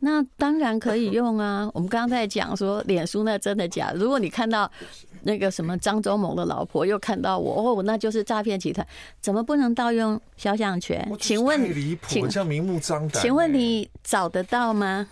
[0.00, 1.68] 那当然可以用啊！
[1.74, 3.98] 我们刚刚在讲说，脸书那真的假的？
[3.98, 4.70] 如果你看到
[5.22, 8.86] 那个什么张忠谋的老婆又看到我，哦，那就是诈骗集团，
[9.20, 11.10] 怎么不能盗用肖像权？
[11.18, 11.60] 请问，
[12.06, 15.08] 请这样明目张胆，请问你找得到吗？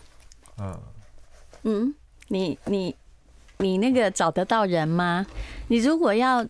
[0.59, 0.79] 嗯
[1.63, 1.95] 嗯，
[2.29, 2.95] 你你
[3.59, 5.27] 你那个找得到人吗？
[5.69, 6.47] 你如果要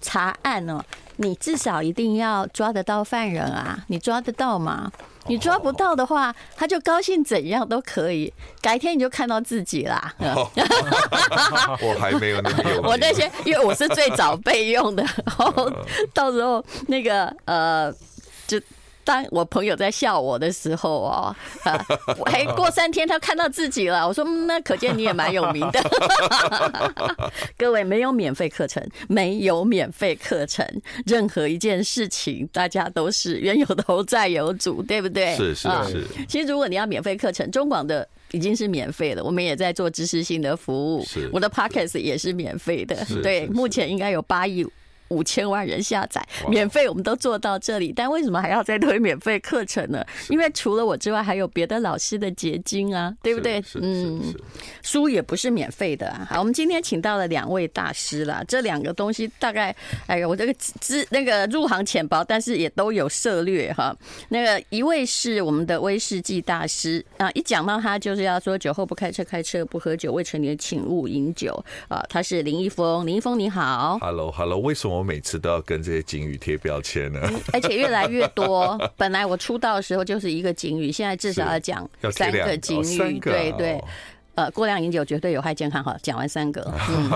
[0.00, 0.84] 查案哦，
[1.16, 3.82] 你至少一定要抓得到犯人啊！
[3.88, 4.92] 你抓得到吗？
[5.28, 8.32] 你抓不到的话，他就高兴怎样都可以。
[8.60, 10.12] 改天你就看到自己啦。
[11.80, 12.80] 我还没有那么。
[12.88, 15.72] 我那些，因为我是最早备用的，然 后
[16.12, 17.92] 到时候那个呃，
[18.46, 18.60] 就。
[19.08, 21.82] 当我朋友在笑我的时候哦， 啊，
[22.26, 25.80] 还过三天他看到自己了，我说那可见你也蛮有名的。
[27.56, 30.62] 各位没有免费课程，没有免费课程，
[31.06, 35.34] 任何一件事情大家都是冤有头债有主，对不对？
[35.36, 36.06] 是是是。
[36.28, 41.02] 其实如果你要免费课程，中广的已经是免费了，我们也在做知识性的服务。
[41.06, 42.94] 是，我的 Podcast 也是免费的。
[43.22, 44.66] 对，目前应该有八亿。
[45.08, 50.04] 五千万人下载，免费我们都做到这里，但为什么还要再推免费课程呢？
[50.28, 53.62] 因为除了我之外，还有别的老师的结晶啊，对不对？
[53.74, 54.34] 嗯，
[54.82, 56.26] 书也不是免费的啊。
[56.30, 59.74] 好，我们今天请到了两位大师啦，这两个东西大概，
[60.06, 63.96] 哎呀，我这个知那个入行浅薄，但是也都有涉略哈。
[64.28, 72.04] 那个一位是我们的威士忌大师啊，一讲到他就是要说酒后不开车，开车不喝酒，未成年请勿饮酒啊。
[72.08, 74.97] 他是林一峰，林一峰你好，Hello，Hello，为什么？
[74.98, 77.20] 我每次都要跟这些警语贴标签呢，
[77.52, 78.76] 而且越来越多。
[78.98, 83.20] 本来我出道的时候就是一个警语，现在至少要讲三个警语。
[83.20, 83.80] 对对，
[84.34, 85.82] 呃，过量饮酒绝对有害健康。
[85.84, 86.62] 好，讲完三个。
[86.90, 87.08] 嗯，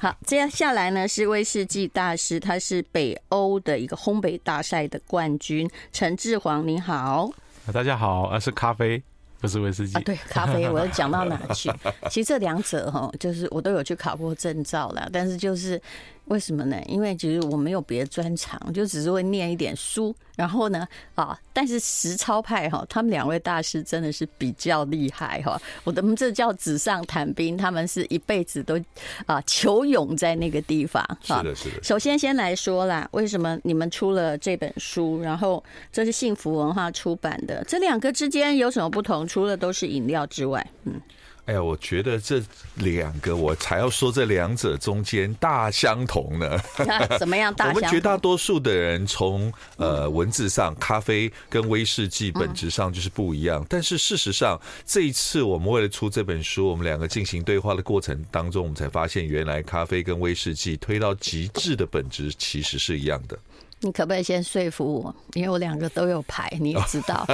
[0.00, 7.30] 好，接下来呢是威士忌大师，他是北欧的一个烘焙大赛的冠军，陈志煌，你好。
[7.72, 9.02] 大家好，啊，是咖啡，
[9.40, 9.94] 不是威士忌。
[9.98, 11.70] 啊，对，咖啡，我要讲到哪去？
[12.08, 15.78] 其实这两者哈，就是我都有去考过证照了，但是就是。
[16.26, 16.80] 为什么呢？
[16.86, 20.14] 因为其实我没有别的专长，就只是会念一点书。
[20.36, 25.58] 然后呢，啊，但是实操派哈，他们两位大师真的是比较厉害哈。
[25.82, 28.78] 我的这叫纸上谈兵，他们是一辈子都
[29.24, 31.02] 啊求勇在那个地方。
[31.22, 31.82] 是的，是的。
[31.82, 35.20] 首先先来说啦，为什么你们出了这本书？
[35.22, 39.26] 然后这是幸福文化出版的，这两个之间有什么不同？
[39.26, 41.00] 除了都是饮料之外，嗯。
[41.46, 42.42] 哎呀，我觉得这
[42.74, 46.58] 两个我才要说这两者中间大相同呢。
[47.20, 47.80] 怎么样大相同？
[47.80, 53.64] 我们绝大多数的人从呃文字上，咖啡跟威士忌本质上就是不一样。
[53.68, 63.38] 但是事实上，这一次我们为了出这本书，我们两个进行对话的过程当中，我们才发现原来咖啡跟威士忌推到极致的本质其实是一样的。
[63.80, 65.14] 你可不可以先说服我？
[65.34, 67.24] 因为我两个都有牌，你也知道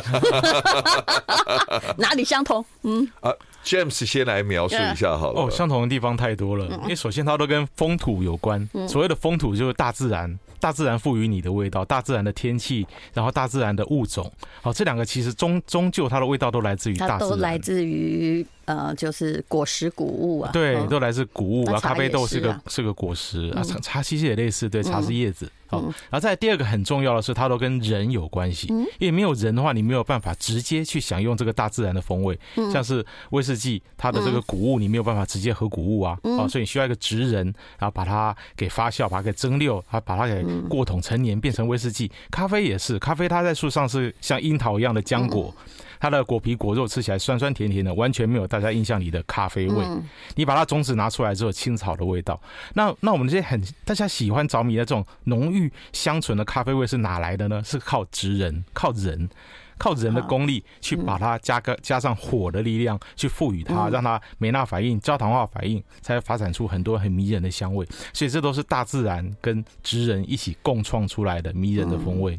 [1.97, 2.63] 哪里相同？
[2.83, 3.33] 嗯啊。
[3.65, 5.41] James 先来描述一下好了。
[5.41, 6.67] 哦，相同的地方太多了。
[6.83, 8.69] 因为首先它都跟风土有关。
[8.89, 14.31] 所谓的风土就是大自然，大自然赋予你的味道，大自然的天气，然后大自然的物种。
[14.61, 18.47] 好，这两个其实终终究它的味道都来自于大自然，都来自于。
[18.65, 21.81] 呃，就是果实谷物啊，对，都来自谷物啊。
[21.81, 25.51] 咖啡豆是个是个果实啊，茶茶其实也类似，对，茶是叶子。
[25.73, 28.69] 好，然后再第二个很重要的是，它都跟人有关系。
[28.99, 32.39] 因为没有人的话，你没有办法直接去享用这个大自然的风味。
[32.71, 37.47] 像是威士忌，它的这个谷物你没有办法直接喝谷物啊，啊，所以你需要一个职人，
[37.79, 42.11] 然后把它给发酵，把它给蒸馏，啊，把它给过桶陈年，变成威士忌。
[42.31, 45.55] 咖啡也是，咖啡它在树上是像樱桃一样的浆果。
[46.03, 49.87] 它的果皮果肉吃起来酸酸甜甜的，完全没有大家印象里的咖啡味。
[50.35, 52.41] 你把它种子拿出来之后，青草的味道。
[52.75, 57.63] 那那我们这些很大家喜欢着迷的这种浓郁香醇的咖啡味是哪来的呢？
[57.65, 59.31] 是靠职人，靠人。
[59.79, 67.85] 靠人的功力去把它加个加上火的力量去赋予它，让它梅纳反应、焦糖化反应，才发展出很多很迷人的香味。
[68.13, 72.39] 所以这都是大自然跟职人一起共创出来的迷人的风味。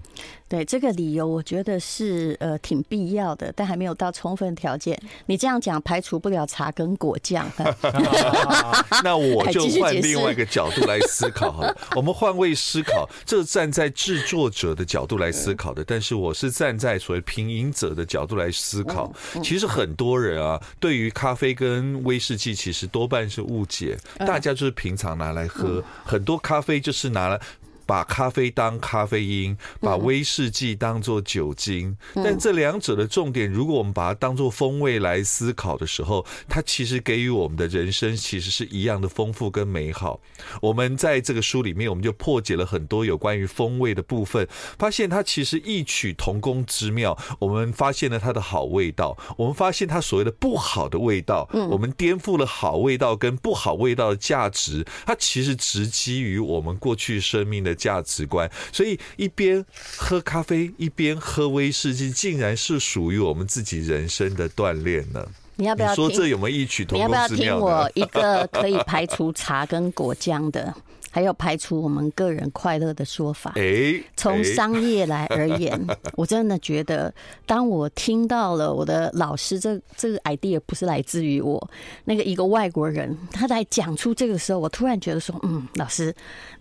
[0.53, 4.95] 对这个理由，我觉得是呃挺必要的，但还没有到充分条件。
[5.25, 7.51] 你这样讲排除不了茶跟果酱。
[9.03, 11.75] 那我就换另外一个角度来思考好了。
[11.95, 19.11] 我们换位思考，这是站在制作者的角度来思考的，但是我是站在所谓品饮者的角度来思考。
[19.41, 23.97] 其实很多人啊，对于咖啡跟威士忌，其实多半是误解。
[24.19, 27.41] 大家就是平常拿来喝，很多咖啡就是拿来。
[27.85, 40.19] 把咖啡当咖啡因，把威士忌当做酒精，但这两者的重点，如果我们把它当做风味来思考的时候，它其实给予我们的人生其实是一样的丰富跟美好。
[40.61, 44.47] 我们在这个书里面，我们就破解了很多有关于风味的部分，
[44.79, 47.17] 发现它其实异曲同工之妙。
[47.39, 54.85] 我们发现了它的好味道，我们发现它所谓的不好的味道，我们颠覆了好味道跟不好味道的价值。
[55.05, 57.72] 它其实直基于我们过去生命的。
[57.75, 59.63] 价值观，所以一边
[59.97, 65.25] 喝咖啡一边喝威士忌，竟然是属于我们自己人生的锻炼呢？
[65.55, 67.27] 你要不要说这有没有异曲同工之妙？
[67.37, 70.73] 你要不要听我一个可以排除茶跟果浆的？
[71.13, 73.53] 还要排除我们个人快乐的说法。
[73.55, 75.79] 哎，从商业来而言，
[76.17, 77.13] 我真的觉得，
[77.45, 81.69] 当我听到了我的老师这这个 idea 不是来自于我
[82.03, 86.11] 那个一个外国人，他在讲出这个时候，我突然觉得说，嗯，老师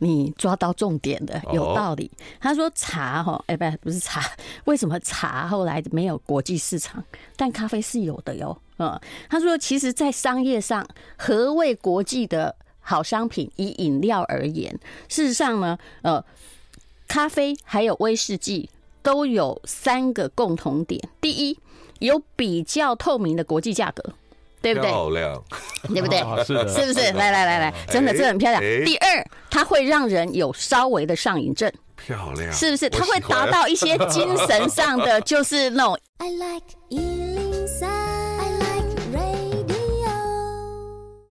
[0.00, 2.10] 你抓到重点的，有道理。
[2.38, 4.22] 他说茶哈，哎，不不是茶，
[4.66, 7.02] 为什么茶后来没有国际市场，
[7.37, 8.55] 但咖啡是有的哟。
[8.78, 9.00] 嗯，
[9.31, 12.55] 他说，其实，在商业上，何谓国际的？
[12.82, 16.23] 好商品，以饮料而言，事实上呢，呃，
[17.08, 18.69] 咖啡还有威士忌
[19.02, 21.58] 都有三个共同点：第一，
[22.00, 24.02] 有比较透明的国际价格，
[24.61, 24.90] 对不对？
[24.90, 25.43] 漂亮，
[25.88, 26.19] 对不对？
[26.44, 27.12] 是的，是不是？
[27.12, 28.61] 来来来来，真的，这很漂亮。
[28.84, 32.90] 第二，它会让人有稍微的上瘾症，漂亮，是不是？
[32.90, 35.99] 它会达到一些精神上的，就是那种。
[36.19, 36.67] I like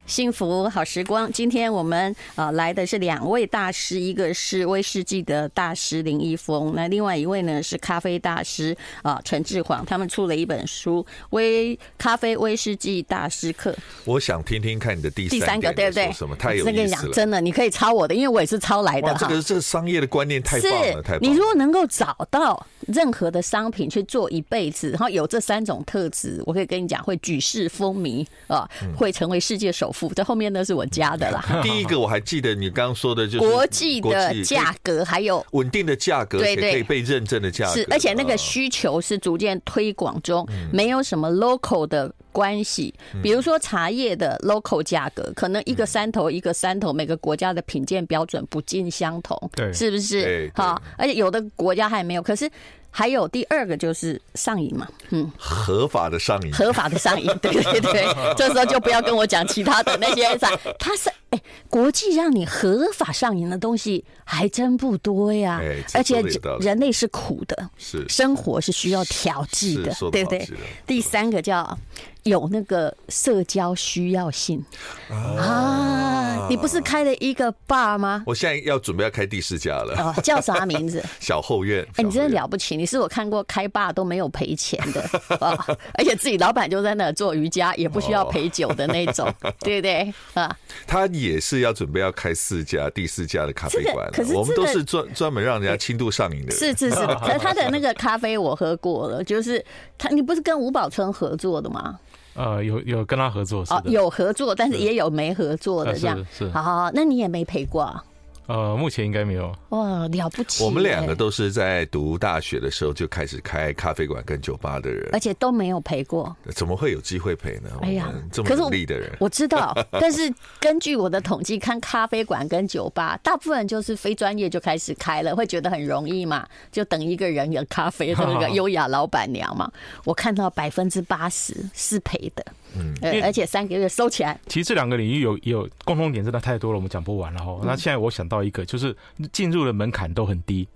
[0.10, 13.72] 幸福好时光，今天我们啊来的是两位大师，一个是威士忌的大师林一峰，那另外一位呢是咖啡大师啊陈志煌，他们出了一本书《威咖啡威士忌大师课》。
[14.04, 16.12] 我想听听看你的第第三个，对不对？
[16.12, 17.14] 什么太有意思了？
[17.14, 19.18] 真的，你可以抄我的，因为我也是抄来的哈。
[19.20, 21.30] 这个这个商业的观念太棒了，太棒了。
[21.30, 28.68] 你如果能够找到任何的商品去做一辈子，然后有这三种特质，我可以跟你讲，会举世风靡啊，
[28.98, 29.99] 会成为世界首富。
[30.16, 31.44] 这后面呢是我加的啦。
[31.62, 37.74] 第一个我还记得你刚刚说的，就是国际的价格，还有稳定的价格，对对，可以被认证的价格。
[37.74, 42.94] 是，而且那个需求是逐渐推广中，没有什么 local 的关系。
[43.22, 50.51] 比如说茶叶的 local 价格，可能一个山头一个山头，每个国家的品鉴标准不尽相同，对，是不是？
[50.56, 52.50] 好，而且有的国家还没有，可是。
[52.91, 65.62] 还有第二个就是上瘾嘛，嗯，合法的上瘾，合法的上瘾，对对对，这时候就不要跟我讲其他的那些啥，他是哎，国际让你合法上瘾的东西还真不多呀，
[65.94, 66.21] 而且
[66.60, 70.48] 人类是苦的，是生活是需要调剂的，对不对？
[70.86, 71.77] 第三个叫。
[72.24, 74.63] 有那个社交需要性
[75.10, 76.48] 啊！
[76.50, 78.22] 你不是开了一个 bar 吗？
[78.27, 79.95] 我现在要准备要开第四家了。
[79.98, 81.01] 哦，叫啥名字？
[81.22, 81.81] 小后院。
[81.95, 82.75] 哎，你真的了不起！
[82.75, 85.01] 你是我看过开 bar 都没有赔钱的
[85.39, 85.57] 啊，
[85.98, 90.56] 而且自己老板就在那做瑜伽，也不需要陪酒的那种，对不对啊？
[90.86, 94.10] 他也是要准备要开四家、第四家的咖啡馆。
[94.12, 96.51] 可是我们都是专专门让人家轻度上瘾的。
[96.51, 96.95] 是是是，
[97.25, 99.63] 可是他的那个咖啡我喝过了，就是
[99.98, 102.00] 他，你不是跟吴宝春合作的吗？
[102.36, 106.25] 呃，有有跟他合作是的，有合作，但是也有没合作的这样。
[106.32, 108.01] 是，好好好，那你也没赔过。
[108.50, 109.56] 呃，目前应该没有。
[109.70, 110.63] 哇，了不起！
[110.63, 116.36] 我们两个都是在读大学的时候就开始开咖啡馆跟酒吧的人，而且都没有赔过。
[116.56, 117.70] 怎么会有机会赔呢？
[117.84, 119.77] 哎呀，这么努力的人，我，我知道。
[120.01, 129.72] 但是根据我的统计，看咖啡馆跟酒吧，大部分人就是非专业就开始开了，会觉得很容易嘛，就等一个人有咖啡的那个 优雅老板娘嘛。
[130.06, 132.44] 我看到百分之八十是赔的。
[132.75, 134.39] 嗯，而且三个月收起来。
[134.46, 137.60] 其实这两个领域有有共同点，真的太多了，我们讲不完了哈。
[137.63, 138.96] 那现在我想到一个，就是
[139.31, 140.67] 进入的门槛都很低。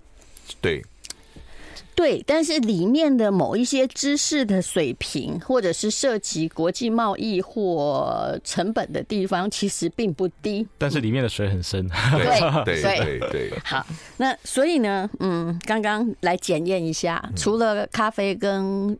[0.60, 0.84] 对，
[1.94, 10.66] 对，但是里面的某一些知识的水平，或者是涉及国际贸易或成本的地方，其实并不低。
[10.76, 11.88] 但是里面的水很深。
[12.64, 13.58] 对对对对。
[13.64, 18.98] 好，那所以呢，嗯，刚刚来检验一下，除了咖啡跟。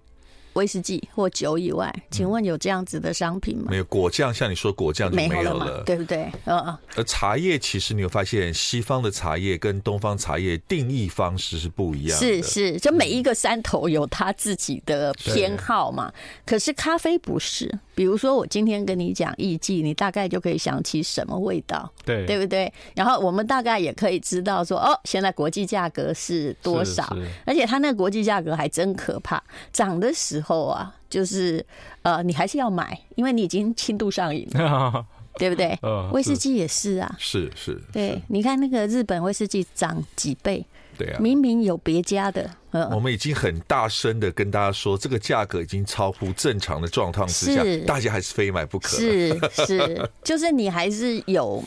[0.55, 3.67] 威士忌或酒以外，请问有这样子的商品吗？
[3.71, 6.31] 没有果酱，像你说果酱就没有了，了，对不对？
[6.45, 6.79] 嗯嗯。
[6.97, 12.27] 而茶叶其实你有发现，西方的茶叶跟东方茶叶定义方式是不一样的。
[12.27, 16.13] 是是，就每一个山头有他自己的偏好嘛。
[16.47, 22.73] 可是咖啡不是，比如说我今天跟你讲艺妓，你大概就可以想起什么味道，对对不对？
[22.95, 27.05] 然后我们大概也可以知道说，哦，现在国际价格是多少？
[27.45, 29.43] 而且它那个国际价格还真可怕，
[29.73, 31.65] 涨的时候啊，就是
[32.03, 35.05] 呃，你还是要买，因为你已经轻度上瘾了，
[35.37, 35.77] 对不对？
[36.13, 40.65] 威士忌也是啊，是是，对，你看那个日本威士忌涨几倍。
[40.97, 42.49] 对啊，明明有别家的，
[42.93, 48.97] 我们已经很大声的跟大家说，这个价格已经超乎正常的状况之下，大家还是非买不可。
[48.97, 49.37] 是
[49.67, 51.61] 是，就是你还是有。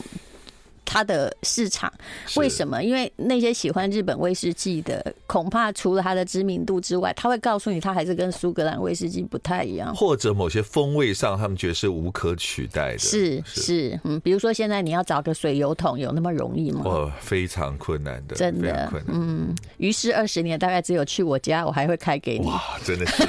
[0.90, 1.92] 它的市场
[2.36, 2.82] 为什么？
[2.82, 12.98] 因为那些喜欢日本威士忌的，恐怕除了它的知名度之外，他会告诉你，它还是跟苏格兰威士忌不太一样，或者某些风味上，他们觉得是无可取代的。
[12.98, 16.80] 是是，嗯，比如说现在你要找个水油桶，有那么容易吗？
[16.86, 19.54] 哦，非常困难的，真的，嗯。
[19.76, 22.46] 于是二十年大概只有去我家，我还会开给你。
[22.46, 23.24] 哇，真的是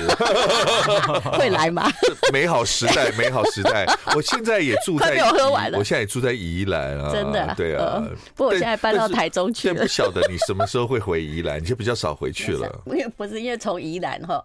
[1.37, 1.91] 会来吗？
[2.31, 3.85] 美好时代，美好时代。
[4.15, 5.77] 我现在也住在， 没有喝完了。
[5.77, 7.49] 我现在也住在宜兰啊，真的。
[7.56, 8.03] 对啊，
[8.36, 9.82] 不过我现在搬到台中去了。
[9.82, 12.82] 不晓得你什么时候会回宜兰，你就比较少回去了。
[12.88, 14.44] 因 为不是因为从宜兰哈。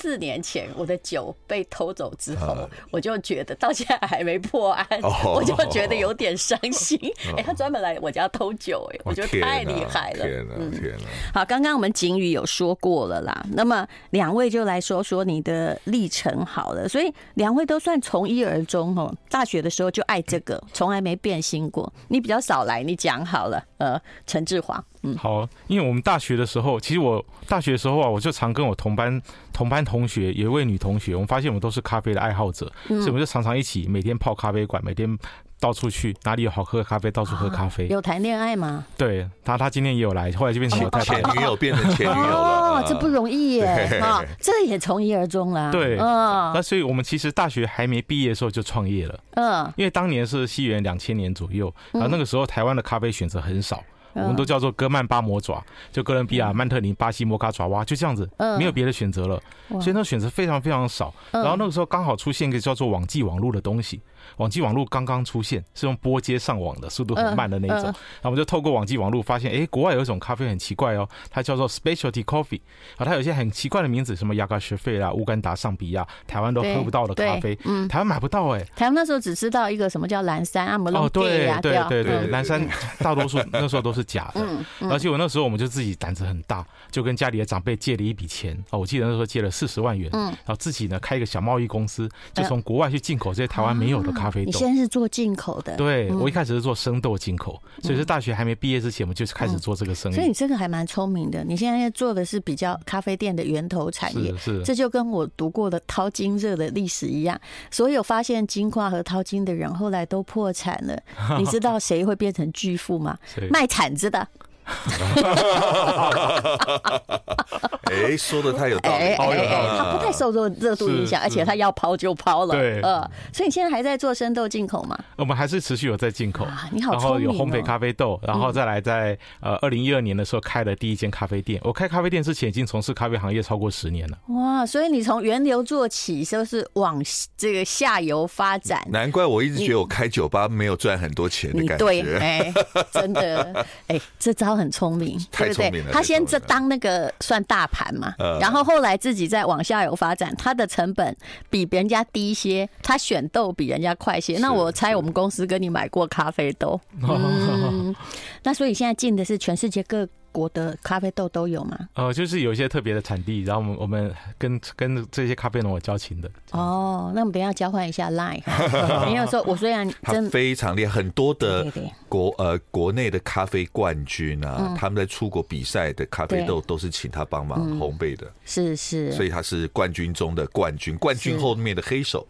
[0.00, 4.86] 四年前我的酒被偷走之后，我就觉得到现在还没破案，
[5.34, 6.96] 我就觉得有点伤心。
[7.36, 10.24] 哎，他专门来我家偷酒，哎，我觉得太厉害了。
[10.24, 11.04] 天哪，天哪！
[11.34, 16.88] 好，刚刚我们景宇有说过了啦，那么两位就来说说你的历程好了。
[16.88, 21.92] 所以两位都算从一而终哦，大学的时候就爱这个，从来没变心过。
[22.06, 23.64] 你比较少来，你讲好了。
[23.78, 24.84] 呃，陈志煌。
[25.02, 29.20] 嗯，好，因为我们大学的时候，其实我大学的时候啊，我就常跟我同班
[29.52, 35.18] 同班同学，有一位女同学，我们发现我们都是咖啡的爱好者，所以我们就常常一起每天泡咖啡馆，每天。
[35.60, 37.88] 到处去，哪里有好喝的咖啡，到处喝咖啡。
[37.88, 38.86] 有谈恋爱吗？
[38.96, 42.78] 对，他他今天也有来，后来就变成我前女友，变成前女友了。
[42.78, 43.66] 哦，这不容易耶！
[44.00, 45.72] 啊， 这也从一而终了。
[45.72, 49.18] 对，嗯，那所以我们其实大学还没毕业的时候就创业了。
[49.34, 53.82] 嗯，因为当年是西元两千年左右，然后那个时候台湾的咖啡选择很少。
[54.22, 59.40] 我们都叫做哥曼巴魔爪，就哥伦比亚、曼特宁、巴西摩卡爪哇，就这样子，没有别的选择了，
[59.80, 61.12] 所以那选择非常非常少。
[61.30, 64.00] 然后那个时候刚好出现一个叫做网际网络的东西，
[64.36, 67.84] 网际网络刚刚出现，是用拨接上网的，速度很慢的那种。
[67.84, 72.60] 然后我们就透过网际网络发现，哎，国外有一种咖啡很奇怪哦，它叫做 Specialty Coffee，
[72.96, 78.64] 啊，它有一些很奇怪的名字，什么雅加雪费啦、乌干达上比亚，台湾都喝不到的咖啡，嗯台湾买不到哎。
[78.74, 82.66] 台湾那时候只知道一个什么叫蓝山阿姆哦，对对对对，蓝山
[82.98, 84.08] 大多数 那时候都是。
[84.08, 84.42] 假的，
[84.88, 94.46] 而且我那时候我们就自己胆子很大，就跟家里的长辈借了一笔钱哦，我记得那时候借了四十万元，嗯然后自己呢开一个小贸易公司，就从国外去进口这些台湾没有的咖啡豆。
[94.46, 95.76] 你现在是做进口的？
[95.76, 100.14] 对，我一开始是做生豆进口，所以是大学还没毕业之前，我们就开始做这个生意。
[100.14, 111.00] 所以你这个还蛮聪明的，你现在做的是比较咖啡店的源头产业，是这就跟我读过的淘金热的历史一样，所有发现金矿和淘金的人后来都破产了。
[111.38, 113.16] 你知道谁会变成巨富吗？
[113.50, 114.26] 卖铲子的。
[117.88, 118.96] 哎，说的太有道理。
[118.96, 122.54] 哎哎哎，他不太受热热度影响，而且他要抛就抛了。
[122.54, 123.00] 对，呃，
[123.32, 124.98] 所以你现在还在做生豆进口吗？
[125.16, 126.46] 我们还是持续有在进口。
[126.70, 131.58] 你好，然后有烘焙咖啡豆，然后再来在呃二零一二年的时候开了第一间咖啡店。
[131.64, 134.18] 我开咖啡店之前已经从事咖啡行业超过十年了。
[134.34, 137.02] 哇，所以你从源流做起，就是往
[137.38, 138.86] 这个下游发展。
[138.90, 141.86] 难怪我一直觉得我开酒吧没有赚很多钱的感觉。
[141.86, 142.52] 对，哎，
[142.92, 144.57] 真的，哎，这招。
[144.58, 145.82] 很聪明，对不对？
[145.92, 151.16] 他先这当那个算大盘嘛，然后后来自己再往下游发展，他的成本
[151.48, 154.36] 比别人家低一些，他选豆比人家快些。
[154.38, 157.94] 那我猜我们公司跟你买过咖啡豆， 嗯，
[158.42, 161.76] 那所以现在进的是全世界各国的咖啡豆都有吗？
[161.94, 166.30] 呃，就是有一些特别的产地，然后我们我们跟跟这些咖啡农有交情的。
[166.52, 168.42] 哦，那我们等一下交换一下 line。
[169.10, 171.66] 因为说，我虽然真非常厉害，很多的
[172.08, 178.30] 国呃国内的咖啡冠军啊，他们在出国比赛的咖啡豆都是请他帮忙烘焙的。
[178.44, 182.26] 是是，所以他是冠军中的冠军，冠军后面的黑手。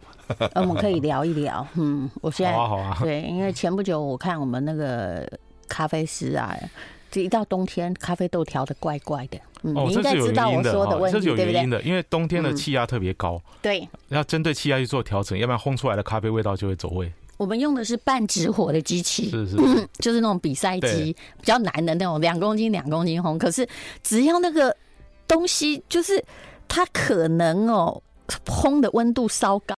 [0.55, 1.67] 我们可以聊一聊。
[1.75, 2.97] 嗯，我现在好啊好啊。
[3.01, 5.27] 对，因为前不久我看我们那个
[5.69, 6.57] 咖啡师啊。
[7.11, 9.39] 这一到冬天，咖啡豆调的怪怪的。
[9.63, 13.41] 嗯，你应该知道我说的问题，这是有原因的，因为冬天的气压特别高。
[13.61, 17.11] 对，要针对气压去做调整，要不然烘出来的咖啡味道就会走味。
[17.37, 19.57] 我们用的是半直火的机器，是是，
[19.99, 23.37] 就是那种比赛机，比较难的那种，两公斤两公斤烘。
[23.37, 23.67] 可是
[24.03, 24.75] 只要那个
[25.27, 26.23] 东西，就是
[26.67, 28.01] 它可能哦。
[28.45, 29.73] 烘的温度稍高。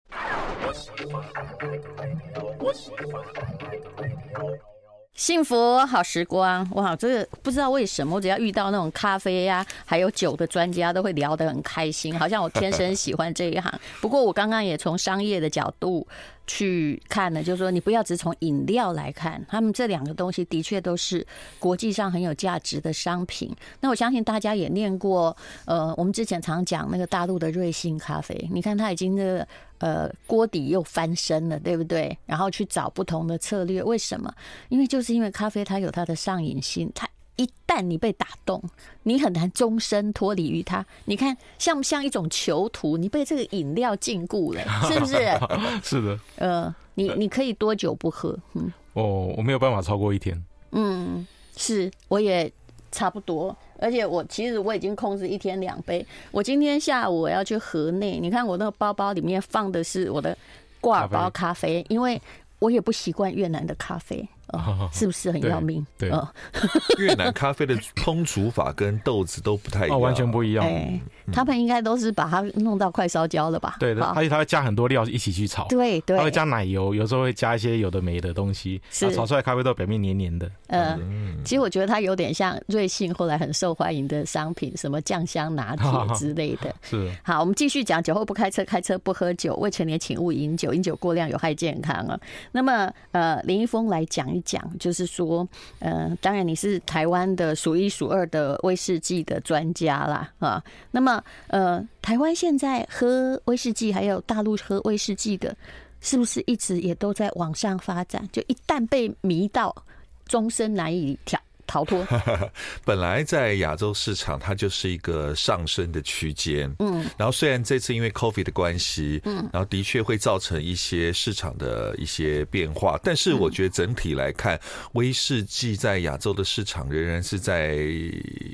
[5.20, 13.70] 幸福好时光，哇，这个不知道为什么，我只要遇到那种咖啡呀、还有酒的专家，都会聊得很开心，好像我天生喜欢这一行。
[14.00, 16.08] 不过我刚刚也从商业的角度
[16.50, 21.24] 去看呢，就是说你不要只从饮料来看，他们这两个东西的确都是
[21.60, 23.54] 国际上很有价值的商品。
[23.80, 29.46] 那我相信大家也念过，呃，我们之前常讲那个大陆的瑞幸咖啡，你看它已经这个。
[29.80, 32.14] 呃，锅底又翻身了，对不对？
[32.26, 34.30] 然后去找不同的策略，为什么？
[34.68, 37.08] 因为就是因为咖啡它有它的上瘾性，它
[37.40, 38.62] 一旦你被打动，
[39.04, 40.84] 你很难终身脱离于它。
[41.06, 42.98] 你看像不像一种囚徒？
[42.98, 45.14] 你被这个饮料禁锢了， 是不是？
[45.82, 46.20] 是的。
[46.36, 48.38] 呃，你你可以多久不喝？
[48.52, 50.38] 嗯，哦，我没有办法超过一天。
[50.72, 52.52] 嗯，是，我也
[52.92, 53.56] 差不多。
[53.78, 56.06] 而且我其实我已经控制一天两杯。
[56.30, 60.36] 我今天下午我要去河内，你看我那个包包里面放的是我的
[60.78, 62.20] 挂耳包咖啡，因为
[62.58, 64.28] 我也不习惯越南的咖啡。
[64.52, 65.84] 哦，是不是很要命？
[65.98, 66.28] 对，哦、
[66.98, 70.64] 越南咖啡的烹煮法跟豆子都不太一样，哦、完全不一样。
[70.64, 71.00] 哎，
[71.32, 73.76] 他们应该都是把它弄到快烧焦了吧？
[73.78, 75.66] 对的，而且他会加很多料一起去炒。
[75.68, 80.50] 对对，他会加奶油，有时候会加一些有的没的东西，是炒出来咖啡豆表面黏黏的。
[80.68, 85.84] 呃，嗯，其实我觉得它有点像瑞幸后来很受欢迎的商品，什么酱香拿铁
[86.16, 86.74] 之类的。
[86.82, 87.10] 是。
[87.22, 92.18] 好，我们继续讲：酒后不开车，开车不喝酒，未成年请勿饮酒，饮酒过量有害健康啊。
[92.52, 95.20] 那么，呃，林一峰来讲一讲，就是说。
[95.20, 95.46] 说，
[95.80, 105.54] 呃，当然你是台湾的数一数二的威士忌的专家啦，啊，那么，呃，台湾现在喝威士忌，还有大陆喝威士忌的，
[106.00, 108.26] 是不是一直也都在往上发展？
[108.32, 109.76] 就一旦被迷到，
[110.24, 111.38] 终身难以调。
[111.70, 112.04] 逃脱。
[112.84, 116.74] 本来在亚洲市场，它就是一个上升的区间。
[116.80, 124.58] 嗯，然后虽然这次因为 COVID 的关系，嗯，然后的确会造成一些市场的一些变化，但是我觉得整体来看，
[124.94, 127.78] 威士忌在亚洲的市场仍然是在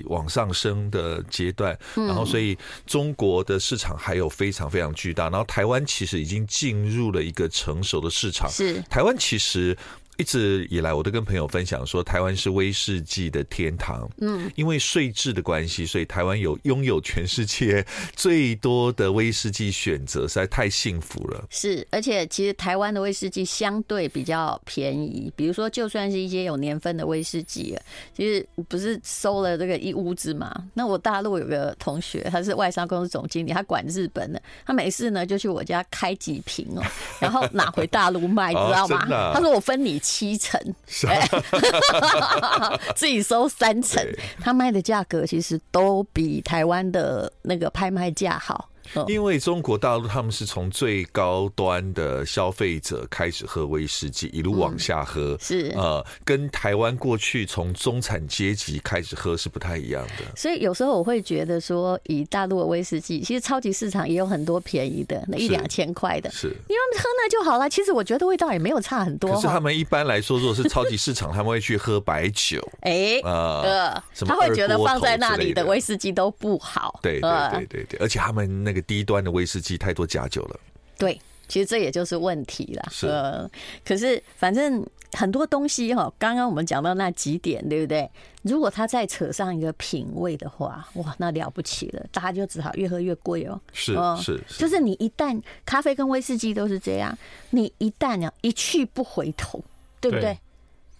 [0.05, 1.77] 往上升的阶段。
[1.95, 5.31] 然后，所以中国的市场还有非常非常巨大。
[5.31, 8.51] 然后，台湾其实已经进入了一个成熟的市场。
[8.51, 9.77] 是台湾其实。
[10.17, 14.09] 一直以来，我都跟朋友分享说，台湾是威士忌的天堂。
[14.19, 21.45] 嗯，因为税制的关系，所以台湾有拥有全世界最多的威士忌选择，实在太幸福了。
[21.51, 25.31] 是，而且其实台湾的威士忌相对比较便宜。
[25.37, 27.77] 比如说，就算是一些有年份的威士忌，
[28.17, 30.51] 其实不是收了这个一屋子嘛？
[30.73, 36.83] 那我大陆有个同学，他是外商公司总经理，他管日本的，他每次呢就去我家开几瓶哦，
[37.21, 39.33] 然后拿回大陆卖， 你知道吗？
[39.35, 40.01] 他说我分你。
[40.07, 40.61] 七成，
[42.95, 44.01] 自己收三成，
[44.41, 48.69] 他卖的价格其实都比台湾的那个拍卖价好。
[49.09, 60.25] 因为中国大陆他们是从最高端的消费者开始喝威士忌，一路往下喝，嗯、是呃，跟台湾过去从中产阶级开始喝是不太一样的。
[60.37, 67.69] 所以有时候我会觉得说，以大陆的威士忌，其实超级市场也有很多便宜的，那一两千块的，是你们喝那就好了。
[67.69, 69.33] 其实我觉得味道也没有差很多。
[69.33, 77.01] 可是他们一般来说，如果是超级市场，他们会去喝白酒， 哎，呃，他会觉得放在那里的威士忌都不好。
[77.03, 78.87] 对对对对对，而且他们那个。
[78.87, 80.61] 低端的威士忌太多假酒了，
[80.97, 82.89] 对，其实这也就是问题了。
[82.93, 83.51] 是，呃，
[83.85, 88.09] 可是反正很多东西哈，刚刚我们讲到那几点，对不对？
[88.43, 93.61] 如果他再扯上一个品味的话，哇，那了不起了，大家就只好越喝越贵哦。
[93.73, 97.19] 是是，就是你一旦咖啡跟威士忌都是这样，
[97.51, 99.61] 你一旦啊一去不回头，
[100.01, 100.33] 对不对？
[100.33, 100.39] 对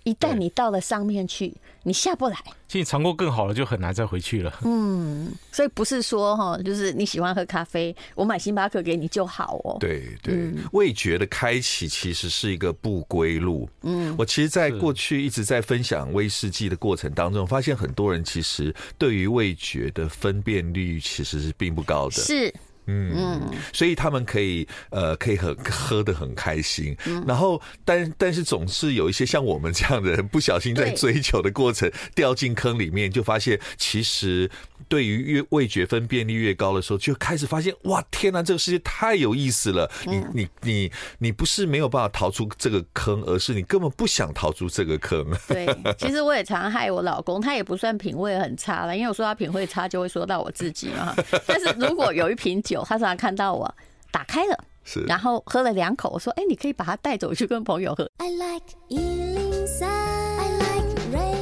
[0.07, 2.37] 一旦你到了上面去，你下不来。
[2.69, 4.53] 其实尝过更好了，就很难再回去了。
[4.63, 9.77] 嗯，所以不是说哈，就是你喜欢喝咖啡，我买星巴克给你就好哦。
[9.81, 13.69] 对对，味觉的开启其实是一个不归路。
[13.83, 22.13] 嗯，我其实，在过去一直在分享威士忌的过程当中，发现很多人其实对于味觉的分辨率其实是并不高的。
[22.13, 22.55] 是。
[22.87, 23.41] 嗯，
[23.73, 26.97] 所以他们可以呃，可以很喝的很开心，
[27.27, 34.51] 然后但但是总是有一些像我们这样的人，不小心在追求的过程掉进坑里面，就发现其实
[34.89, 39.91] 对于越味觉分辨率越高的时候，就开始发现哇，天哪，这个世界太有意思了！
[40.05, 45.27] 你你你你不是没有办法逃出这个坑，而是你根本不想逃出这个坑。
[45.49, 45.67] 对，
[45.99, 51.15] 其实我也常害我老公，他也不算品味很差了，因为我说他品味差，就会说到我自己嘛。
[51.47, 53.75] 但是如果有一瓶酒，他常常看到我
[54.11, 61.37] 打开了，是，然后喝了两口，我说：“哎，你可以把它带走去跟朋友喝。” I like 103, I like radio。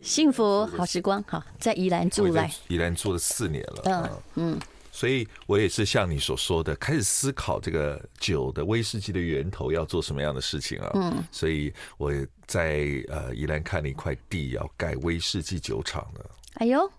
[0.00, 3.82] 幸福好时光，好在宜兰住来，宜兰住了四年了。
[3.84, 10.90] 嗯嗯，所以我也是像你所说的，开始思考这个酒的威士忌的源头要做什么样的事情啊。
[10.94, 12.12] 嗯，所以我
[12.48, 16.30] 在呃宜兰看了一块地，要盖威士忌酒厂的。
[16.54, 16.90] 哎呦，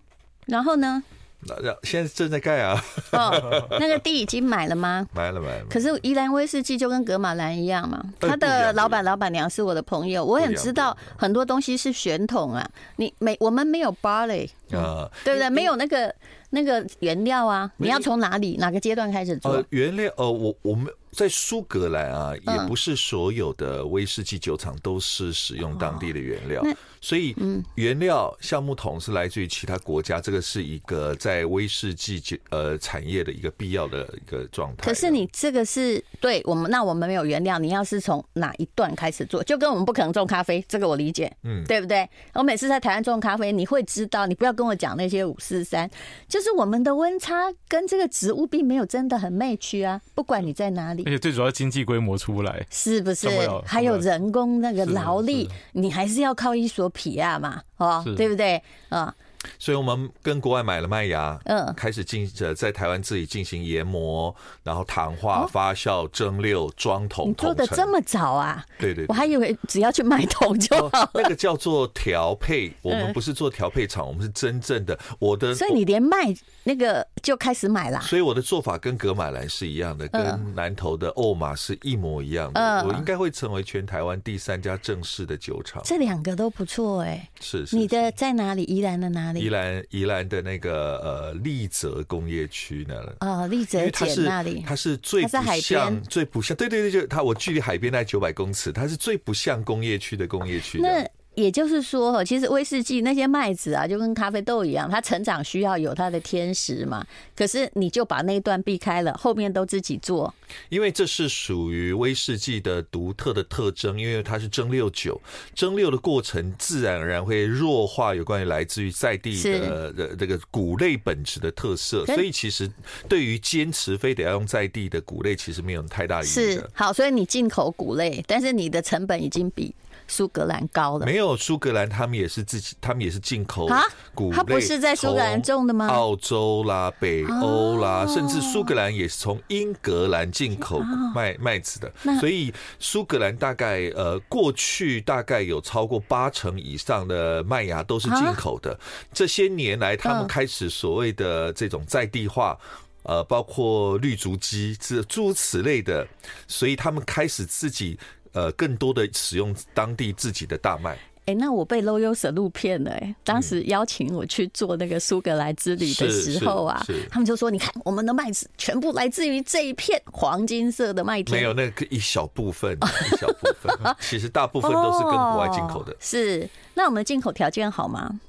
[0.46, 1.04] 然后呢？
[1.48, 2.84] 那现在正在盖啊！
[3.12, 5.08] 哦，那个地已经买了吗？
[5.14, 5.66] 买了，买了。
[5.70, 12.68] 可是宜兰威士忌就跟格马兰一样嘛，他的老板、老板娘是我的朋友，我很知道很多东西是选统啊。
[12.96, 15.50] 你没，我们没有 barley 啊，对不对？
[15.50, 16.14] 没有那个
[16.52, 19.64] 那个原料啊，你要从哪里哪个阶段开始做？
[19.70, 20.92] 原料呃，我我们。
[21.14, 26.64] 在苏格兰啊，也不是所有的威士忌酒厂都是使用当地的原料，
[27.00, 27.36] 所以
[27.76, 34.84] 原料橡木桶是来自于其他国家，这个是一个在威士忌酒呃产业的一个必要的一个状态。
[34.84, 42.10] 可是你这个是对我们，那我们没有原料，你要是从哪一段开始做，就跟我们不可能种咖啡，这个我理解，嗯，对不对？
[42.34, 45.90] 我每次在台湾种咖啡，你会知道，你不要跟我讲那些五四三，
[46.28, 51.03] 就是我们的温差跟这个植物并没有真的很 match 啊，不管你在哪里。
[51.06, 53.28] 而且最主要经济规模出不来，是不是？
[53.66, 58.62] 还有人工那个劳力，你还是要靠一所皮亚嘛，哦，对不对？
[58.90, 59.14] 啊。
[59.60, 67.30] 所以我们跟国外买了麦芽，嗯，开始进呃在台湾自己进行研磨，然后糖化、发酵、蒸馏、装桶。
[67.30, 68.66] 你做的这么早啊？
[68.80, 71.12] 对对，我还以为只要去买桶就好了。
[71.14, 75.54] 那个叫做调配，我们不是做调配厂，我们是真正的我的。
[75.54, 78.02] 所以你连卖那个就开始买了。
[78.02, 82.86] 所以我的做法跟格马兰是一样的，跟南投的欧马是一模一样的。
[82.88, 85.82] 我应该会成为全台湾第三家正式的酒厂。
[85.86, 87.30] 这两个都不错哎。
[87.40, 87.76] 是是。
[87.76, 88.64] 你的在哪里？
[88.64, 89.40] 宜兰的哪里？
[89.42, 100.80] 宜兰宜兰的那个呃丽泽工业区那里哦，丽泽碱那里，它是最不像最不像，对对对，就它我距离海边那九百公尺，它是最不像工业区的工业区。
[100.80, 107.06] 那也就是说，其实威士忌那些麦子啊，就跟咖啡豆一样，它成长需要有它的天时嘛。
[107.36, 110.34] 可是你就把那一段避开了，后面都自己做。
[110.70, 115.20] 因为这是属于威士忌的独特的特征，因为它是蒸馏酒，
[115.56, 122.06] 蒸馏的过程自然而然会弱化有关于来自于在地的的这个谷类本质的特色。
[122.06, 122.72] 所以其实
[123.10, 126.28] 对于坚持非得要用在地的谷类，其实没有太大意义。
[126.28, 129.74] 是好，所以你进口谷类，但是你的成本已经比。
[130.06, 133.70] 苏格兰高了，没有苏格兰，他们也是自己，他们也是进口
[134.14, 135.88] 谷类，他不是在苏格兰种的吗？
[135.88, 140.80] 澳洲啦、北欧啦，甚至苏格兰也是从英格兰进口
[141.16, 148.78] 麦麦子的，所以苏格兰大概呃过去大概有超过八成以上的麦芽都是进口的。
[149.14, 152.58] 这些年来，他们开始所谓的这种在地化，
[153.04, 156.08] 呃，包括绿竹鸡这诸如此类的，
[156.48, 157.98] 所以他们开始自己。
[158.36, 160.98] 呃，更多的使用当地自己的大麦。
[161.26, 163.16] 哎、欸，那我被 Loyal Salute 骗了哎、欸！
[163.24, 175.96] 当时邀请我去做那个苏格兰之旅的时候啊，他们就说：“你看，我们的麦子全部来自于这一片黄金色的麦田。”没有，那个一小部分，一小部分， 其实大部分都是跟国外进口的。
[175.98, 178.20] 是，那我们进口条件好吗？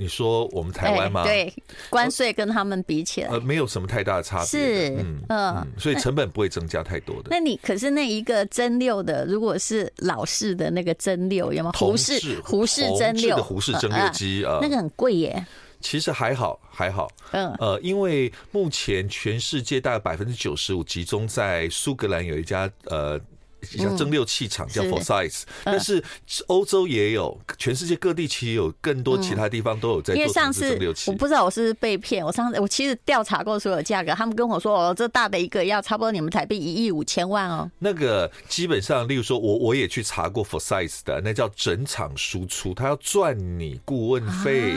[0.00, 1.24] 你说我们台湾吗？
[1.24, 1.52] 对，
[1.90, 4.46] 关税跟他们比起来，呃，没有什么太大的差别。
[4.46, 7.28] 是，嗯嗯，所以成本不会增加太多的。
[7.30, 11.72] 那你可是那一个蒸六的，如果是老式的那个蒸六，有没有？
[11.72, 15.44] 胡氏胡氏蒸馏的胡氏蒸馏机啊，那个很贵耶。
[15.80, 17.06] 其实还好，还好。
[17.32, 23.20] 嗯呃，因为目前全世界大概百分之九十五集中在苏格兰有一家呃。
[23.62, 26.02] 像蒸馏器厂叫 Forsyth，但是
[26.46, 31.10] 欧洲也有，全世界各地其实有更多其他地方都有在做蒸馏器。
[31.10, 37.70] 我不知道我是被骗，我上次我其实调查过所有价格，他们跟我说哦，这大的一个要差不多你们台币一亿五千万哦。
[37.78, 44.74] 那个基本上，例如说我我也去查过 Forsyth 的，那叫整场输出，他要赚你顾问费。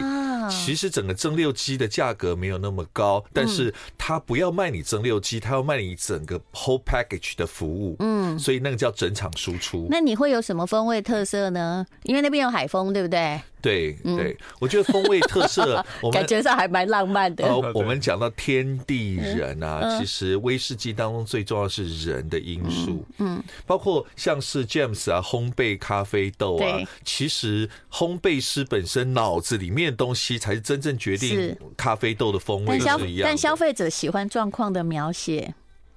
[0.50, 7.96] 其实整个蒸馏机的价格没有那么高，但是他不要卖你蒸馏机，他要卖你整个 whole package 的服务。
[8.00, 9.88] 嗯，所以那个叫整场输出。
[9.90, 11.86] 那你会有什么风味特色呢？
[12.04, 13.40] 因为那边有海风，对不对？
[13.62, 17.46] 对对，我觉得风味特色， 我感觉上还蛮浪漫的。
[17.74, 23.06] 我们讲到天地人啊，其实威士忌当中最重要的是人的因素。
[23.20, 33.30] 嗯，包括像是 James 啊，烘焙咖啡豆啊，其实烘焙师本身脑子里面的东西才是真正决定咖啡豆的风味是一样。
[33.30, 35.54] 但消费者喜欢状况的描写。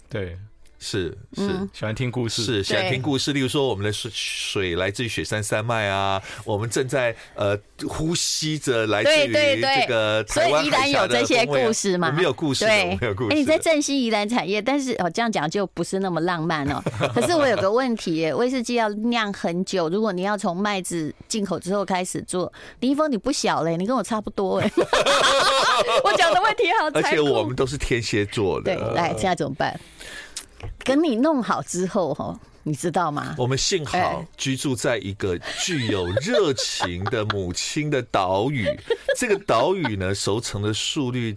[0.09, 0.39] 对。
[0.87, 3.33] 是是喜欢听故事，是喜欢听故事。
[3.33, 11.67] 例如说，我们的水水来自于雪山山脉啊，我们正在呃呼吸着来自于这个台湾海峡的风味。
[11.67, 13.35] 故事嘛，没有故事，对，没有故事。
[13.35, 16.81] 哎，你在振兴宜兰产业，但是哦，这样讲就不是那么浪漫哦。
[17.13, 24.71] 可是我有个问题，威士忌要酿很久，如果你要从麦子进口之后开始做，林一峰你不小嘞，你跟我差不多哎。
[26.05, 28.77] 我讲的问题好，而且我们都是天蝎座的。
[28.77, 29.79] 对，来，现在怎么办？
[30.87, 33.35] 等你弄好之后哈，你知道吗？
[33.39, 38.67] 我们幸好居住在一个具有热情的母亲的岛屿，
[39.19, 41.37] 这个岛屿呢，熟成的速率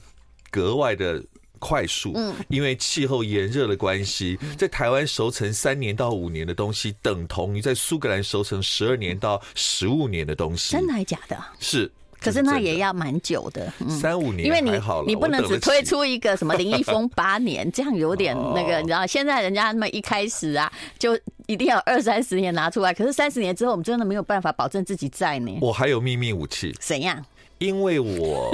[0.51, 1.21] 格外的
[1.59, 2.13] 快速。
[2.15, 10.71] 嗯，因为气候炎热的关系，在台湾熟成三年到五年的东西，等同于在苏格兰熟成十二年到十五年的东西。
[10.71, 11.38] 真的还假的？
[11.59, 11.91] 是。
[12.19, 14.71] 可是那也要蛮久的，三五年，因为你
[15.08, 19.08] 你不能只推出一个什么林一峰八年，这样有点那个，你知道？
[19.08, 25.58] 现在人家那么一开始啊，就一定要二三十年拿出来，可是三十年之后，我们真的没有办法保证自己在呢。
[25.62, 27.23] 我还有秘密武器，怎样？
[27.60, 28.51] 因为我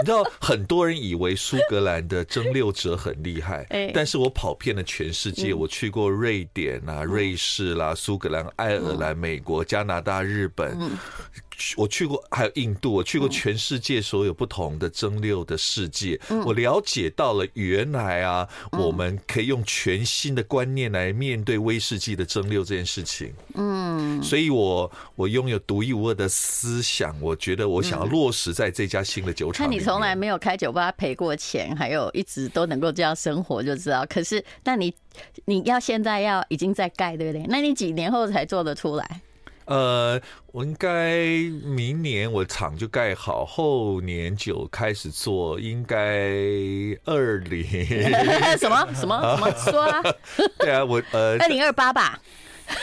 [0.00, 10.76] 你知道，很多人以为苏格兰的蒸馏者很厉害， 但是我跑遍了全世界，我去过瑞典啊、瑞士啦、苏格兰、爱尔兰、美国、加拿大、日本。
[11.76, 23.32] 我去过，还有印度，我去过全世界所有不同的蒸馏的世界，我了解到了原来啊，我们可以用全新的观念来面对威士忌的蒸馏这件事情。
[23.54, 29.66] 嗯，所以我我拥有独一无二的思想，我觉得我想要落实在这家新的酒厂。
[29.66, 34.06] 看你从来没有开酒吧赔过钱，还有一直都能够这样生活，就知道。
[34.06, 34.94] 可是，那你
[35.44, 37.44] 你要现在要已经在盖，对不对？
[37.48, 39.20] 那你几年后才做得出来？
[39.68, 40.20] 呃，
[40.52, 41.18] 我应该
[41.62, 45.96] 明年我厂就盖好，后年就开始做，应该
[47.04, 47.64] 二零
[48.58, 50.02] 什么什么什么说啊？
[50.58, 52.18] 对啊，我呃，二零二八吧。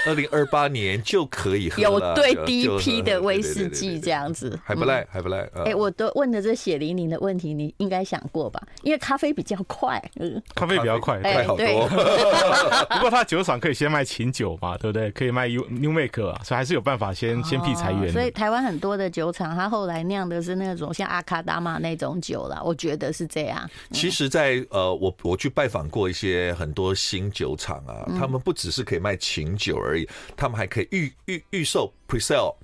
[0.06, 5.50] 二零二八年就可以喝了，有对第一批的威士忌这样子，还不赖，还不赖。
[5.66, 8.62] 哎，我都问的这血淋淋的问题，你应该想过吧？
[8.84, 11.66] 因为咖啡比较快，嗯，咖啡比较快，快好多。
[12.90, 15.12] 不过他酒厂可以先卖琴酒嘛，对不对？
[15.12, 18.12] 可以卖 New Make 啊，所以还是有办法先先辟财源。
[18.12, 23.70] 所以台湾很多的酒厂，他后来酿的是那种像阿卡达玛那种酒了，我觉得是这样。
[23.92, 29.75] 其实，在呃，我我去拜访过一些很多新酒厂啊，他们不只是可以卖琴酒。
[29.80, 32.56] 而已，他们还可以预预预售 pre-sale，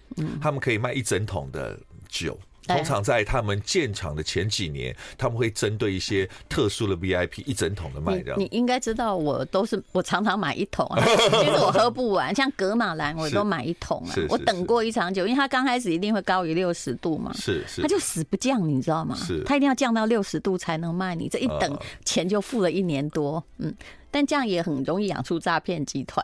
[0.42, 2.38] 他们可以卖一整桶的酒。
[2.68, 8.36] 通常在他们建厂的前几年，他们会针对一些特殊的 VIP 一整桶的卖掉。
[8.38, 12.34] 你应该知道，我都是我常常买一桶啊， 其实我喝不完。
[12.34, 14.16] 像格马兰，我都买一桶啊。
[14.30, 19.16] 我等过一场酒，因为它刚开始一定会高于六十度嘛，是是，它就死不降，你知道吗？
[19.16, 21.28] 是，它一定要降到六十度才能卖你。
[21.28, 23.74] 这一等钱就付了一年多，嗯。
[24.14, 26.22] 但这样也很容易养出诈骗集团。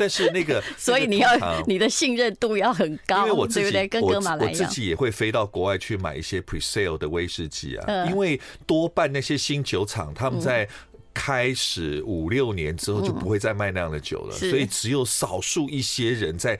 [0.00, 1.30] 但是那个， 所以你要
[1.66, 10.66] 你的信任度要很高，因为我自己，跟哥马兰一样，我自己也会飞到国外去买一些 pre-sale 的威士忌啊，因为多半那些新酒厂他们在。
[11.12, 16.58] 开始五六年之后就不会再卖那样的酒了，所以只有少数一些人在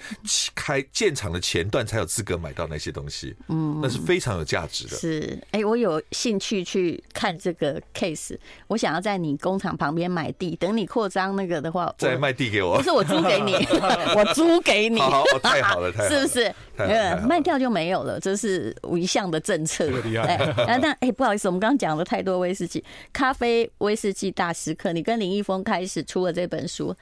[0.54, 4.96] 开建厂的前段才有资格买到那些东西，嗯，那是非常有价值的。
[4.96, 8.36] 是，哎，我有兴趣去看这个 case，
[8.66, 13.54] 我想要在你工厂旁边买地，等你扩张那个的话，再卖地给我，不是我租给你，
[14.16, 16.54] 我租给你，好，太好了，太好了， 是不是？
[16.76, 19.90] 呃，卖掉就没有了，这是一项的政策。
[20.66, 22.82] 哎，那哎，不好意思，我们刚刚讲了太多威士忌，
[23.12, 26.96] 咖啡威士忌大时刻，你跟林一峰开始出了这本书。